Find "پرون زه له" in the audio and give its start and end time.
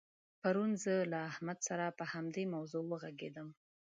0.41-1.19